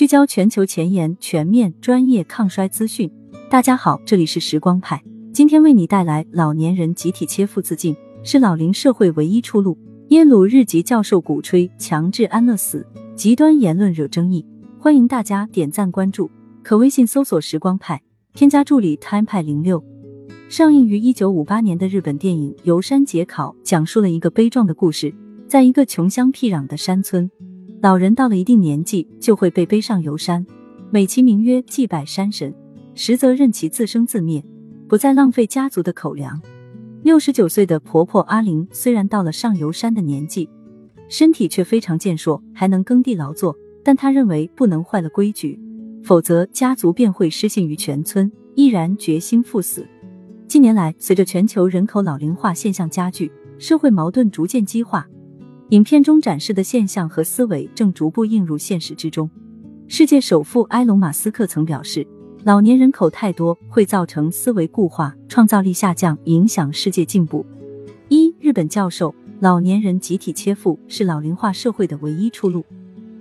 [0.00, 3.12] 聚焦全球前沿、全面、专业抗衰资讯。
[3.50, 9.76] 大家好，这里是时光派，今天为你带来：老年人集体切腹自尽是老龄社会唯一出路。
[10.08, 14.42] 耶鲁日籍教授鼓吹强制安乐死，极端言论惹争议。
[14.78, 16.30] 欢迎大家点赞关注，
[16.62, 18.00] 可微信搜索“时光派”，
[18.32, 19.84] 添加助理 “time 派零六”。
[20.48, 25.14] 上映于一九五八年的日本电影《游山解考》讲述了一个悲壮的故事，
[25.46, 27.30] 在一个穷乡僻壤的山村。
[27.82, 30.46] 老人到了一定年纪，就会被背上游山，
[30.90, 32.54] 美其名曰祭拜山神，
[32.94, 34.44] 实则任其自生自灭，
[34.86, 36.38] 不再浪费家族的口粮。
[37.02, 40.46] 六十九岁的婆婆阿玲虽然到了上游山的年纪，
[41.08, 45.58] 身体却非常健硕，还能耕地劳作，但她认为不能坏了规矩，
[46.04, 49.86] 否则家族便会失信于全村，毅然决心赴死。
[50.46, 55.08] 近年来，随着全球人口老龄化现象加剧，社会矛盾逐渐激化。
[55.70, 59.30] 影片中展示的现象和思维正逐步映入现实之中。
[59.86, 62.04] 世界首富埃隆·马斯克曾表示，
[62.42, 67.46] 老年人口太多会造成思维固化、创造力下降，影响世界进步。
[68.08, 72.64] 一日本教授，老年人集体切腹是老龄化社会的唯一出路。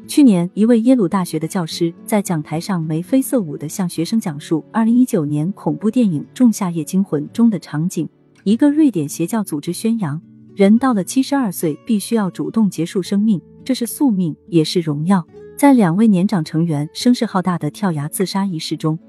[0.07, 8.09] 去年，一位耶鲁大学的教师在讲台上眉飞色舞地向学生讲述二零一九年恐怖电影《仲夏夜惊魂》中的场景。
[8.43, 10.19] 一个瑞典邪教组织宣扬。
[10.59, 15.25] 人到了七十二岁，必须要主动结束生命，这是宿命，也是荣耀。
[15.55, 18.99] 在两位年长成员声势浩大的跳崖自杀仪式中，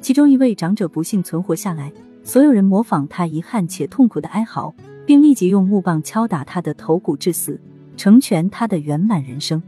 [0.00, 7.60] 其中一位长者不幸存活下来，所有人模仿他遗憾且痛苦的哀嚎，并立即用木棒敲打他的头骨致死，
[7.98, 9.62] 成全他的圆满人生。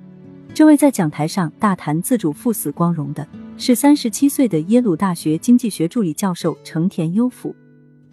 [0.55, 7.55] 这位在讲台上大谈自主赴死光荣的，是三十七岁的耶鲁大学经济学助理教授成田优辅。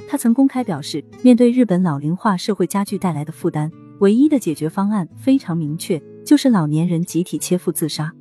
[0.07, 8.13] 他曾公开表示，面对日本老龄化社会加剧带来的负担，唯一的解决方案非常明确，就是老年人集体切腹自杀。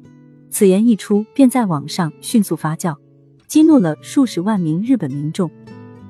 [0.49, 2.97] 此言一出，便在网上迅速发酵，
[3.47, 5.51] 激怒了数十万名日本民众。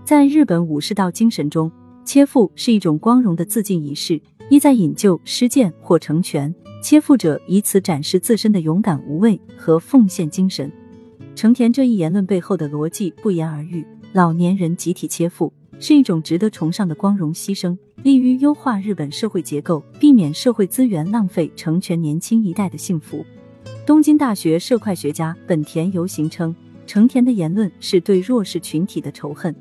[0.05, 1.70] 在日本武士道精神中，
[2.05, 4.20] 切腹是一种光荣的自尽仪式，
[4.51, 6.55] 意在引咎、施剑或成全。
[6.83, 10.70] 切腹者以此展示自身的勇敢、无畏和奉献精神。
[11.36, 15.52] 成田这一言论背后的逻辑不言而喻：老年人集体切腹。
[15.83, 23.27] 是一种值得崇尚的光荣牺牲，利于优化日本社会结构，避免社会资源浪费，成全年轻一代的幸福。
[23.85, 26.55] 东京大学社会学家本田游行称，
[26.87, 29.53] 成田的言论是对弱势群体的仇恨，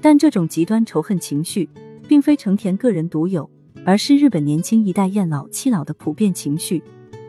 [0.00, 1.68] 但这种极端仇恨情绪
[2.06, 3.50] 并非成田个人独有，
[3.84, 6.80] 而是日本年轻一代厌老弃老的普遍情绪，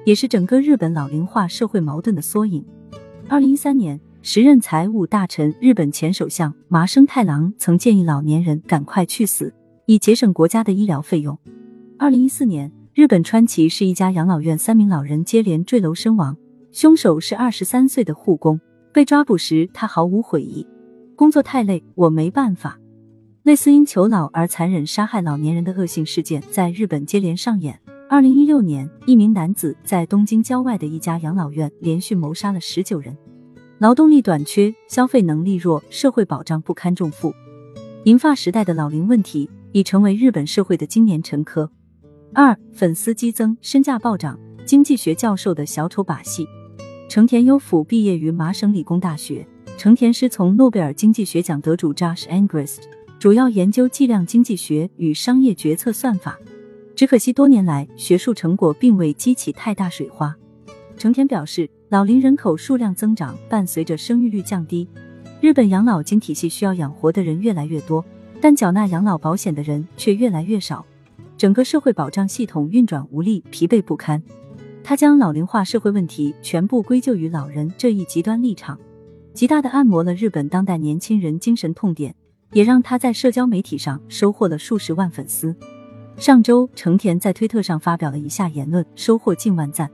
[0.06, 2.64] 也是整个日本老龄化社会矛盾的缩影。
[3.28, 4.00] 二零一三年。
[4.28, 9.53] 时任财务大臣、日本前首相麻生太郎曾建议老年人赶快去死，
[9.86, 11.38] 以节省国家的医疗费用。
[12.00, 16.35] 二零一四年，日本川崎市一家养老院三名老人接连坠楼身亡，
[16.72, 18.59] 凶手是二十三岁的护工。
[18.91, 20.66] 被抓捕时，他毫无悔意
[21.16, 22.80] ：“工作太累，我没办法。”
[23.46, 27.80] 类似因求老而残忍杀害老年人的恶性事件在日本接连上演。
[28.09, 33.16] 二零一六年，一名男子在东京郊外的一家养老院连续谋杀了十九人。
[33.80, 37.34] 劳动力短缺，消费能力弱，社会保障不堪重负，
[38.06, 41.68] 银发时代的老龄问题已成为日本社会的今年沉疴。
[42.34, 46.47] 二粉丝激增，身价暴涨，经济学教授的小丑把戏。
[47.09, 49.46] 成田优辅毕业于麻省理工大学，
[49.78, 52.78] 成田师从诺贝尔经济学奖得主 Josh Angrist，
[53.19, 56.40] 主要研究计量经济学与商业决策算法。
[56.96, 60.34] 只可惜多年来学术成果并未激起太大水花。
[60.98, 61.70] 成田表示。
[61.90, 64.88] 老龄人口数量增长伴随着生育率降低，
[65.40, 68.04] 日本养老金体系需要养活的人越来越多，
[68.42, 70.84] 但缴纳养老保险的人却越来越少，
[71.38, 74.22] 整个社会保障系统运转无力、疲惫不堪。
[74.84, 78.78] 他将老龄化社会问题全部归咎于老人这一极端立场，
[79.32, 82.16] 极大的按摩了日本当代年轻人精神痛点，
[82.52, 85.56] 也让他在社交媒体上收获了数十万粉丝。
[86.18, 89.90] 上周，成田在推特上发表了以下言论，收获近万赞。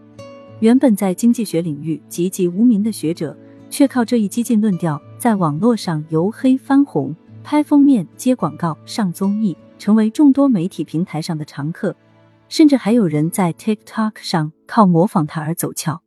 [0.62, 3.36] 原本在经济学领域籍籍无名的学者，
[3.72, 11.96] 却靠这一激进论调，在网络上由黑翻红，拍封面、接广告、上综艺，成为众多媒体平台上的常客。
[12.48, 16.04] 甚至还有人在 TikTok 上靠模仿他而走俏。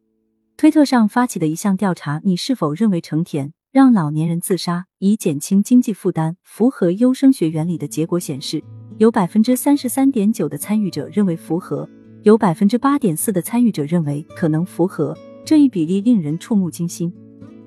[0.56, 8.62] 推特上发起的一项调查：你是否认为成田让老年人自杀以减轻经济负担符合优生学原理的结果显示，
[8.98, 11.88] 有百分之三十三点九的参与者认为符合。
[12.24, 17.12] 有百分之八点四的参与者认为可能符合这一比例，令人触目惊心。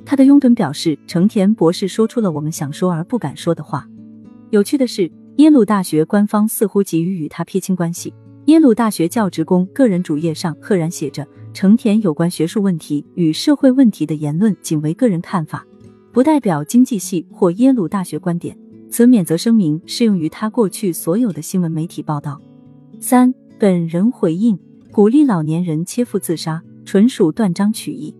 [0.04, 3.88] 他的拥趸表示，成田博士说出了我们想说而不敢说的话。
[4.50, 8.12] 有趣的是，耶鲁大学官方似乎急于与他撇清关系。
[8.45, 15.63] 耶鲁大学教职工个人主页上赫然写着：“成田有关学术问题与社会问题的言论仅为个人看法，
[16.12, 18.57] 不代表经济系或耶鲁大学观点。
[18.89, 22.42] 此免责声明适用于他过去所有的新闻媒体报道。
[23.00, 24.59] 三，本人回应
[24.92, 28.13] 鼓励老年人切腹自杀，纯属断章取义。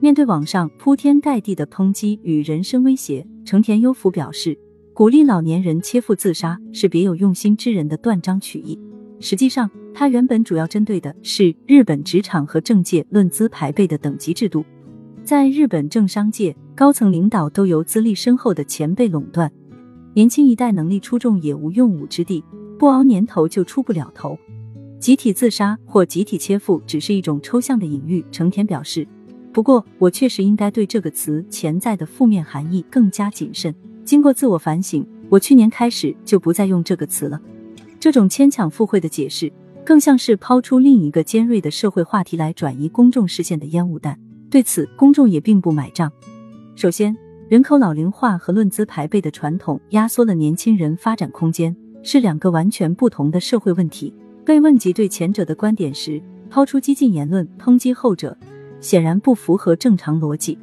[0.00, 4.58] 面对网上铺天盖地的抨击与人身威胁，成田优辅表示，
[4.92, 8.76] 鼓励老年人切腹自杀是别有用心之人的断章取义。
[9.20, 14.64] 实际上，他原本主要针对的是日本职场和政界论资排辈的等级制度。
[15.22, 19.48] 在日本政商界，高层领导都由资历深厚的前辈垄断，
[20.12, 22.42] 年轻一代能力出众也无用武之地，
[22.76, 24.36] 不熬年头就出不了头。
[25.02, 28.24] 集体自杀或集体切腹只是一种抽象的隐喻。
[28.30, 29.04] 成田表示，
[29.52, 33.74] 不过我确实应该对这个词潜在的负面含义更加谨慎。
[34.04, 37.40] 经过自我反省，我去年开始就不再用这个词了。
[37.98, 39.52] 这种牵强附会的解释，
[39.84, 44.16] 更像是抛出另一个尖锐的社会话题来转移公众视线的烟雾弹。
[44.48, 46.12] 对此，公众也并不买账。
[46.76, 47.16] 首先，
[47.48, 51.74] 人口老龄化和论资排辈的传统压缩了年轻人发展空间，
[52.04, 54.14] 是两个完全不同的社会问题。
[54.44, 58.36] 被问及对前者的观点时，抛出激进言论抨击后者，
[58.80, 60.58] 显然不符合正常逻辑。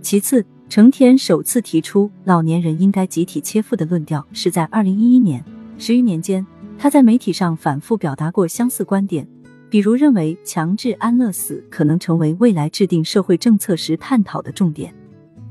[0.00, 5.44] 其次，成田首次提出老年人应该集体切腹的论调，是在二零一一年。
[5.78, 6.44] 十余年间。
[6.76, 9.26] 他在媒体上反复表达过相似观点，
[9.70, 14.92] 比如认为强制安乐死可能成为未来制定社会政策时探讨的重点。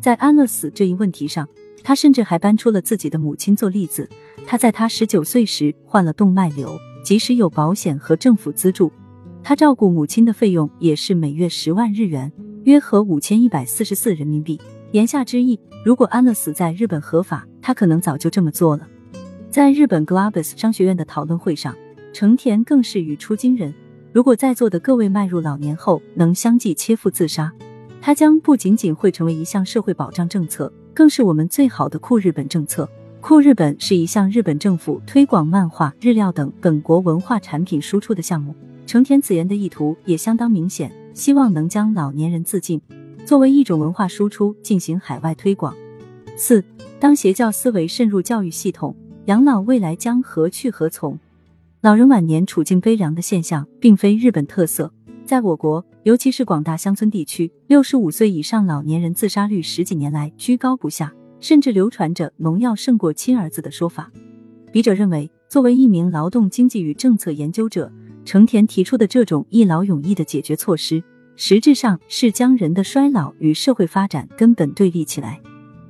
[0.02, 1.48] 在安乐死这一问题上，
[1.82, 4.08] 他甚至还搬出了自己的母亲做例子。
[4.46, 8.92] 他在他十九岁时患了动脉瘤，即使有保险和政府资助，
[9.44, 12.32] 他照顾母亲的费用也是每月十万日元，
[12.64, 14.60] 约合五千一百四十四人民币。
[14.94, 18.88] 言下之意，如果安乐死在日本合法，他可能早就这么做了。
[19.50, 21.76] 在日本 Globus 商学院的讨论会上，
[22.14, 23.74] 成田更是语出惊人。
[24.14, 27.52] 如果在座的各位迈入老年后能相继切腹自杀，
[28.00, 32.88] 它将不仅仅会成为一项社会保障政策，更是我们最好的酷日本政策。
[33.24, 38.54] 酷日本是一项日本政府推广漫画、日料等本国文化产品输出的项目。
[38.86, 42.82] 成田此言的意图也相当明显，希望能将老年人自尽
[43.26, 45.74] 作为一种文化输出进行海外推广。
[46.36, 46.62] 四，
[47.00, 48.94] 当邪教思维渗入教育系统。
[49.28, 51.18] 养老未来将何去何从？
[51.80, 54.92] 老人晚年处境悲凉的现象并非日本特色，
[55.26, 64.10] 在我国，尤其是广大乡村地区，六十五岁以上老年人自杀率十几年来居高不下，甚至流传着“农药胜过亲儿子”的说法。
[64.72, 67.92] 笔者认为，作为一名劳动经济与政策研究者，
[68.24, 71.04] 成田提出的这种一劳永逸的解决措施，
[71.36, 75.42] 实质上是将人的衰老与社会发展根本对立起来。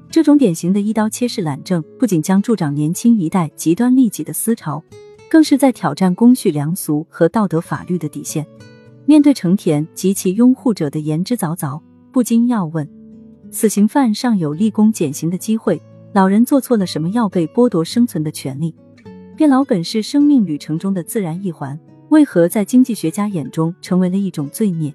[0.10, 4.84] 这种典型的一刀切式懒政，不仅将助长年轻一代极端利己的思潮，
[5.30, 8.44] 更是在挑战公序良俗和道德法律的底线。
[9.06, 11.80] 面对成田及其拥护者的言之凿凿，
[12.12, 12.90] 不禁要问：
[13.54, 15.80] 死刑犯尚有立功减刑的机会，
[16.12, 18.74] 老人做错了什么要被剥夺生存的权利？
[19.38, 21.80] 变老本是生命旅程中的自然一环，
[22.10, 24.92] 为何在经济学家眼中成为了一种罪孽？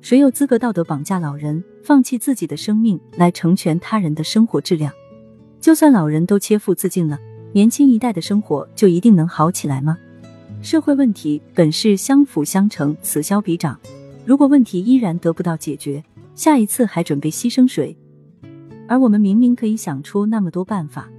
[0.00, 4.92] 谁有资格道德绑架老人，放弃自己的生命来成全他人的生活质量？
[5.60, 7.18] 就算老人都切腹自尽了，
[7.52, 9.98] 年轻一代的生活就一定能好起来吗？
[10.62, 13.76] 社会问题本是相辅相成，此消彼长。
[14.24, 16.04] 如果问题依然得不到解决，
[16.38, 17.98] 下一次还准备牺牲谁？
[18.86, 21.10] 而我们明明可以想出那么多办法，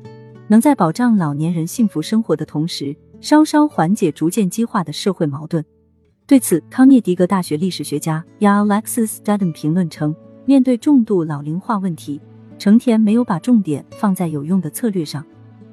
[0.47, 5.61] 能在保障老年人幸福生活的同时，稍稍缓解逐渐激化的社会矛盾。
[6.25, 10.15] 对此，康涅狄格大学历史学家 Alexis Duden 评论称
[10.47, 12.21] ：“面对重度老龄化问题，
[12.57, 15.25] 成田没有把重点放在有用的策略上，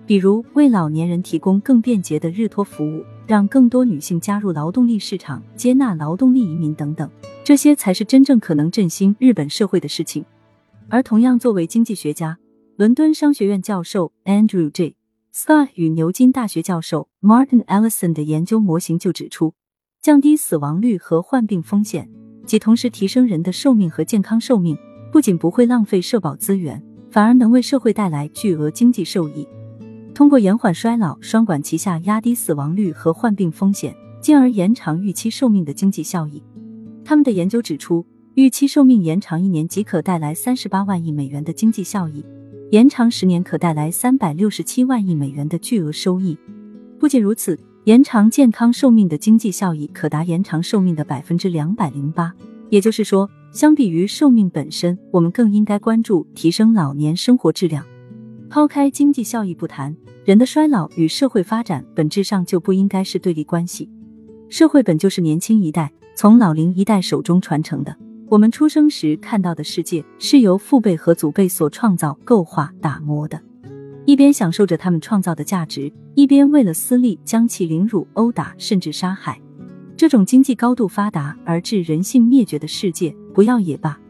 [0.07, 7.11] 比如为老年人提供更便捷的日托服务，让更多女性加入劳动力市场，接纳劳动力移民等等，
[7.43, 10.25] 这些才是真正可能振兴日本社会的事情。”
[10.89, 12.39] 而同样作为经济学家，
[12.77, 14.95] 伦敦商学院教授 Andrew J.
[15.35, 19.55] Scott 与牛津大学教授 Martin Ellison 的研究模型就指出。
[20.01, 22.09] 降低死亡率和患病风险，
[22.47, 24.79] 即同时提升人的寿命和健康寿命，
[25.11, 29.49] 不仅不会浪费社保资源，反而能为社会带来巨额经济收益。
[30.17, 36.43] 通过延缓衰老，双管齐下，压低死亡率和患病风险，进而延长预期寿命的经济效益。
[37.05, 42.25] 他们的研究指出，预期寿命延长一年即可带来三十八万亿美元的经济效益，
[42.71, 46.39] 延长十年可带来三百六十七万亿美元的巨额收益。
[46.99, 47.59] 不仅如此。
[47.85, 52.33] 延长健康寿命的经济效益可达延长寿命的百分之两百零八，
[52.71, 57.85] 也就是说，相比于寿命本身，我们更应该关注提升老年生活质量。
[58.57, 59.95] 抛开经济效益不谈，
[60.25, 63.91] 人的衰老与社会发展本质上就不应该是对立关系。
[64.49, 67.95] 社会本就是年轻一代，从老龄一代手中传承的。
[68.31, 73.39] 我们出生时看到的世界，是由父辈和祖辈所创造、构画、打磨的。
[74.07, 79.39] 一边享受着他们创造的价值，一边为了私利将其凌辱、殴打，甚至杀害。
[79.99, 84.01] 这种经济高度发达而致人性灭绝的世界，不要也罢。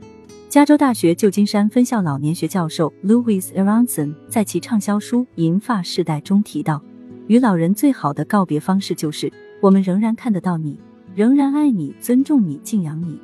[0.56, 6.82] 加州大学旧金山分校老年学教授 Louis Aronson 在其畅销书《银发世代》中提到，
[7.26, 10.80] 与老人最好的告别方式就是，我们仍然看得到你，
[11.14, 13.20] 仍然爱你、尊重你、敬仰你。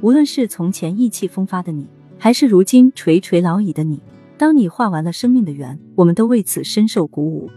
[0.00, 1.86] 无论是从前意气风发的你，
[2.18, 4.00] 还是如今垂垂老矣的你，
[4.38, 7.50] 当你画完了生命的圆，我们都为此深受鼓舞。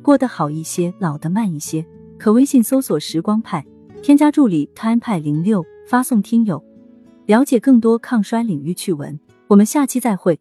[0.00, 1.84] 过得好一些，老得慢一些。
[2.16, 3.66] 可微信搜索“时光派”。
[4.00, 6.64] 添加助理 time 派零六，发送听友，
[7.30, 9.16] 了解更多抗衰领域趣闻。
[9.46, 10.40] 我们下期再会。